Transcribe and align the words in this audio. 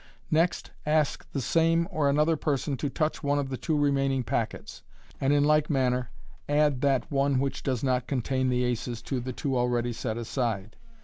Next 0.31 0.71
ask 0.83 1.31
the 1.31 1.41
same 1.41 1.87
or 1.91 2.09
an 2.09 2.17
other 2.17 2.35
person 2.35 2.75
to 2.77 2.89
touch 2.89 3.21
one 3.21 3.37
of 3.37 3.49
the 3.49 3.55
two 3.55 3.77
remaining 3.77 4.23
packets, 4.23 4.81
and 5.21 5.31
in 5.31 5.43
like 5.43 5.69
manner 5.69 6.09
add 6.49 6.81
that 6.81 7.11
one 7.11 7.37
which 7.37 7.61
does 7.61 7.83
not 7.83 8.07
contain 8.07 8.49
the 8.49 8.63
aces 8.63 9.03
to 9.03 9.19
the 9.19 9.31
two 9.31 9.55
already 9.55 9.93
set 9.93 10.17
aside. 10.17 10.75